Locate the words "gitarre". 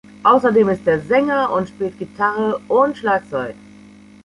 1.99-2.59